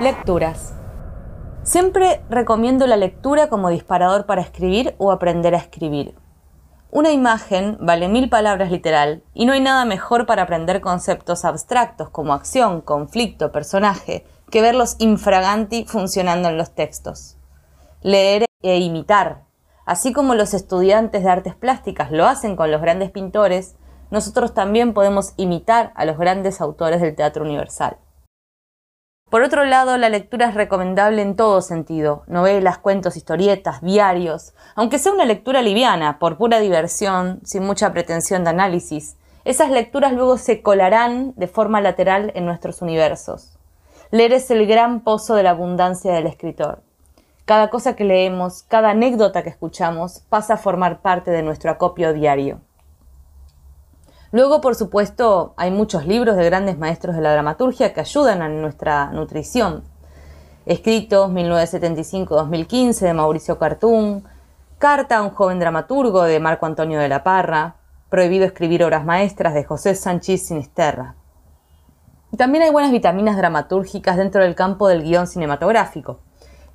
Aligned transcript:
Lecturas. 0.00 0.72
Siempre 1.64 2.22
recomiendo 2.30 2.86
la 2.86 2.96
lectura 2.96 3.48
como 3.48 3.68
disparador 3.68 4.24
para 4.24 4.40
escribir 4.40 4.94
o 4.96 5.12
aprender 5.12 5.54
a 5.54 5.58
escribir. 5.58 6.14
Una 6.90 7.10
imagen 7.10 7.76
vale 7.78 8.08
mil 8.08 8.30
palabras 8.30 8.70
literal 8.70 9.22
y 9.34 9.44
no 9.44 9.52
hay 9.52 9.60
nada 9.60 9.84
mejor 9.84 10.24
para 10.24 10.44
aprender 10.44 10.80
conceptos 10.80 11.44
abstractos 11.44 12.08
como 12.08 12.32
acción, 12.32 12.80
conflicto, 12.80 13.52
personaje, 13.52 14.24
que 14.50 14.62
verlos 14.62 14.96
infraganti 14.98 15.84
funcionando 15.84 16.48
en 16.48 16.56
los 16.56 16.74
textos. 16.74 17.36
Leer 18.00 18.46
e 18.62 18.78
imitar. 18.78 19.44
Así 19.84 20.14
como 20.14 20.34
los 20.34 20.54
estudiantes 20.54 21.22
de 21.22 21.30
artes 21.30 21.54
plásticas 21.54 22.10
lo 22.10 22.26
hacen 22.26 22.56
con 22.56 22.70
los 22.70 22.80
grandes 22.80 23.10
pintores, 23.10 23.76
nosotros 24.10 24.54
también 24.54 24.92
podemos 24.94 25.32
imitar 25.36 25.92
a 25.94 26.04
los 26.04 26.18
grandes 26.18 26.60
autores 26.60 27.00
del 27.00 27.14
teatro 27.14 27.44
universal. 27.44 27.96
Por 29.30 29.42
otro 29.42 29.64
lado, 29.64 29.96
la 29.96 30.08
lectura 30.08 30.48
es 30.48 30.54
recomendable 30.54 31.22
en 31.22 31.36
todo 31.36 31.62
sentido, 31.62 32.24
novelas, 32.26 32.78
cuentos, 32.78 33.16
historietas, 33.16 33.80
diarios, 33.80 34.54
aunque 34.74 34.98
sea 34.98 35.12
una 35.12 35.24
lectura 35.24 35.62
liviana, 35.62 36.18
por 36.18 36.36
pura 36.36 36.58
diversión, 36.58 37.40
sin 37.44 37.64
mucha 37.64 37.92
pretensión 37.92 38.42
de 38.42 38.50
análisis. 38.50 39.16
Esas 39.44 39.70
lecturas 39.70 40.12
luego 40.12 40.36
se 40.36 40.62
colarán 40.62 41.32
de 41.36 41.46
forma 41.46 41.80
lateral 41.80 42.32
en 42.34 42.44
nuestros 42.44 42.82
universos. 42.82 43.56
Leer 44.10 44.32
es 44.32 44.50
el 44.50 44.66
gran 44.66 45.00
pozo 45.02 45.36
de 45.36 45.44
la 45.44 45.50
abundancia 45.50 46.12
del 46.12 46.26
escritor. 46.26 46.82
Cada 47.44 47.70
cosa 47.70 47.94
que 47.94 48.02
leemos, 48.02 48.64
cada 48.64 48.90
anécdota 48.90 49.44
que 49.44 49.50
escuchamos, 49.50 50.24
pasa 50.28 50.54
a 50.54 50.56
formar 50.56 51.02
parte 51.02 51.30
de 51.30 51.42
nuestro 51.42 51.70
acopio 51.70 52.12
diario. 52.12 52.60
Luego, 54.32 54.60
por 54.60 54.76
supuesto, 54.76 55.54
hay 55.56 55.72
muchos 55.72 56.06
libros 56.06 56.36
de 56.36 56.44
grandes 56.44 56.78
maestros 56.78 57.16
de 57.16 57.22
la 57.22 57.32
dramaturgia 57.32 57.92
que 57.92 58.00
ayudan 58.00 58.42
a 58.42 58.48
nuestra 58.48 59.10
nutrición. 59.10 59.82
Escritos 60.66 61.30
1975-2015 61.32 63.00
de 63.00 63.12
Mauricio 63.12 63.58
Cartún, 63.58 64.22
Carta 64.78 65.18
a 65.18 65.22
un 65.22 65.30
joven 65.30 65.58
dramaturgo 65.58 66.22
de 66.22 66.38
Marco 66.38 66.64
Antonio 66.64 67.00
de 67.00 67.08
la 67.08 67.24
Parra, 67.24 67.76
Prohibido 68.08 68.44
escribir 68.44 68.84
obras 68.84 69.04
maestras 69.04 69.52
de 69.52 69.64
José 69.64 69.94
Sánchez 69.96 70.46
Sinisterra. 70.46 71.16
También 72.36 72.62
hay 72.62 72.70
buenas 72.70 72.92
vitaminas 72.92 73.36
dramatúrgicas 73.36 74.16
dentro 74.16 74.42
del 74.42 74.54
campo 74.54 74.86
del 74.86 75.02
guion 75.02 75.26
cinematográfico. 75.26 76.20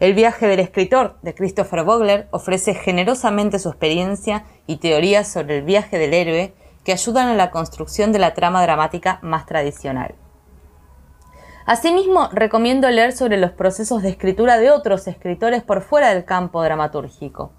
El 0.00 0.14
viaje 0.14 0.48
del 0.48 0.60
escritor 0.60 1.18
de 1.22 1.34
Christopher 1.34 1.84
Vogler 1.84 2.26
ofrece 2.32 2.74
generosamente 2.74 3.60
su 3.60 3.68
experiencia 3.68 4.44
y 4.66 4.76
teorías 4.76 5.28
sobre 5.32 5.58
el 5.58 5.64
viaje 5.64 5.98
del 5.98 6.14
héroe 6.14 6.54
que 6.84 6.92
ayudan 6.92 7.28
a 7.28 7.34
la 7.34 7.50
construcción 7.50 8.12
de 8.12 8.18
la 8.18 8.34
trama 8.34 8.62
dramática 8.62 9.18
más 9.22 9.46
tradicional. 9.46 10.14
Asimismo, 11.66 12.28
recomiendo 12.30 12.90
leer 12.90 13.12
sobre 13.12 13.38
los 13.38 13.52
procesos 13.52 14.02
de 14.02 14.10
escritura 14.10 14.58
de 14.58 14.70
otros 14.70 15.06
escritores 15.06 15.62
por 15.62 15.80
fuera 15.80 16.12
del 16.12 16.26
campo 16.26 16.62
dramatúrgico. 16.62 17.52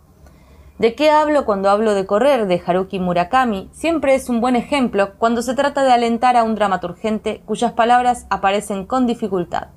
¿De 0.78 0.94
qué 0.94 1.09
hablo 1.09 1.45
cuando 1.45 1.70
hablo 1.70 1.95
de 1.95 2.06
correr 2.06 2.45
de 2.45 2.62
Haruki 2.64 3.00
Murakami? 3.00 3.70
Siempre 3.72 4.14
es 4.14 4.30
un 4.30 4.42
buen 4.42 4.56
ejemplo 4.56 5.17
cuando 5.17 5.42
se 5.42 5.56
trata 5.56 5.84
de 5.84 5.92
alentar 5.92 6.36
a 6.36 6.44
un 6.44 6.54
dramaturgente 6.54 7.42
cuyas 7.45 7.72
palabras 7.72 8.28
aparecen 8.30 8.86
con 8.86 9.08
dificultad. 9.08 9.70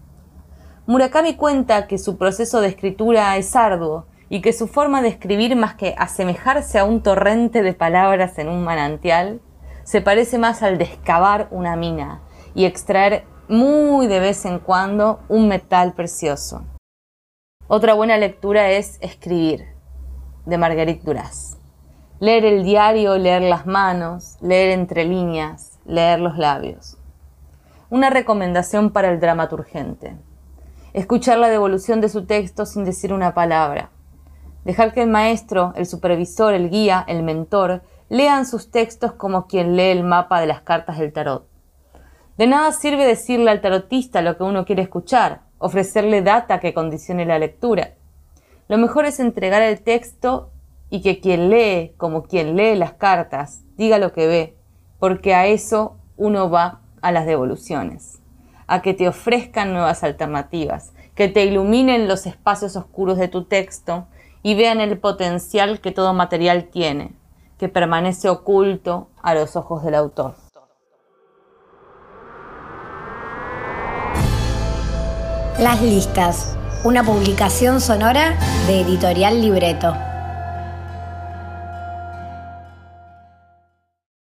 Murakami 0.87 1.37
cuenta 1.37 1.87
que 1.87 1.99
su 1.99 2.19
proceso 2.19 2.61
de 2.61 2.69
escritura 2.69 3.37
es 3.37 3.55
arduo 3.55 4.07
y 4.31 4.41
que 4.43 4.53
su 4.53 4.67
forma 4.67 5.01
de 5.03 5.09
escribir 5.09 5.57
más 5.57 5.75
que 5.75 5.95
asemejarse 5.97 6.79
a 6.79 6.85
un 6.85 7.03
torrente 7.03 7.63
de 7.63 7.73
palabras 7.73 8.39
en 8.39 8.49
un 8.49 8.63
manantial, 8.63 9.41
se 9.85 10.03
parece 10.03 10.39
más 10.39 10.63
al 10.63 10.77
de 10.77 10.85
excavar 10.85 11.49
una 11.51 11.77
mina 11.77 12.21
y 12.55 12.67
extraer 12.67 13.25
muy 13.49 14.07
de 14.07 14.21
vez 14.21 14.45
en 14.45 14.59
cuando 14.59 15.21
un 15.29 15.49
metal 15.49 15.95
precioso. 15.95 16.65
Otra 17.69 17.95
buena 17.95 18.19
lectura 18.19 18.71
es 18.71 18.99
Escribir, 19.01 19.65
de 20.45 20.59
Marguerite 20.59 21.05
Duras. 21.05 21.57
Leer 22.21 22.45
el 22.45 22.65
diario, 22.65 23.17
leer 23.17 23.43
las 23.43 23.67
manos, 23.67 24.37
leer 24.43 24.79
entre 24.79 25.05
líneas, 25.05 25.79
leer 25.87 26.21
los 26.21 26.37
labios. 26.37 26.99
Una 27.91 28.11
recomendación 28.11 28.91
para 28.91 29.11
el 29.11 29.21
dramaturgente. 29.21 30.17
Escuchar 30.93 31.39
la 31.39 31.49
devolución 31.49 32.01
de 32.01 32.09
su 32.09 32.27
texto 32.27 32.67
sin 32.67 32.85
decir 32.85 33.13
una 33.15 33.33
palabra 33.35 33.91
Dejar 34.69 34.93
que 34.93 35.01
el 35.01 35.09
maestro, 35.09 35.73
el 35.77 35.87
supervisor, 35.87 36.53
el 36.53 36.69
guía, 36.69 37.03
el 37.09 37.23
mentor, 37.23 37.81
lean 38.11 38.45
sus 38.45 38.71
textos 38.71 39.15
como 39.15 39.47
quien 39.47 39.77
lee 39.77 39.85
el 39.85 40.05
mapa 40.05 40.43
de 40.43 40.47
las 40.47 40.61
cartas 40.61 40.99
del 40.99 41.11
tarot. 41.11 41.49
De 42.37 42.47
nada 42.47 42.71
sirve 42.73 43.07
decirle 43.07 43.51
al 43.51 43.63
tarotista 43.63 44.21
lo 44.21 44.37
que 44.37 44.43
uno 44.43 44.67
quiere 44.67 44.83
escuchar, 44.83 45.41
ofrecerle 45.57 46.21
data 46.21 46.61
que 46.61 46.75
condicione 46.75 47.25
la 47.25 47.39
lectura. 47.39 47.95
Lo 48.69 48.77
mejor 48.77 49.07
es 49.07 49.21
entregar 49.21 49.63
el 49.63 49.81
texto 49.81 50.51
y 50.91 51.01
que 51.01 51.19
quien 51.19 51.49
lee, 51.49 51.95
como 51.97 52.25
quien 52.25 52.55
lee 52.55 52.77
las 52.77 52.93
cartas, 52.93 53.63
diga 53.79 53.97
lo 53.97 54.13
que 54.13 54.27
ve, 54.27 54.57
porque 54.99 55.35
a 55.35 55.47
eso 55.47 55.97
uno 56.19 56.51
va 56.51 56.83
a 57.01 57.11
las 57.11 57.25
devoluciones, 57.25 58.21
a 58.67 58.83
que 58.83 58.93
te 58.93 59.09
ofrezcan 59.09 59.73
nuevas 59.73 60.05
alternativas, 60.05 60.93
que 61.15 61.29
te 61.29 61.47
iluminen 61.47 62.07
los 62.07 62.27
espacios 62.27 62.77
oscuros 62.77 63.17
de 63.17 63.29
tu 63.29 63.45
texto 63.45 64.09
y 64.43 64.55
vean 64.55 64.81
el 64.81 64.99
potencial 64.99 65.81
que 65.81 65.93
todo 65.93 66.15
material 66.15 66.69
tiene, 66.71 67.13
que 67.59 67.69
permanece 67.69 68.29
oculto 68.29 69.09
a 69.23 69.35
los 69.35 69.57
ojos 69.57 69.83
del 69.83 69.95
autor. 69.95 70.35
Las 75.59 75.83
listas, 75.83 76.57
una 76.85 77.03
publicación 77.03 77.81
sonora 77.81 78.39
de 78.69 78.83
Editorial 78.83 79.43
Libreto. 79.43 80.08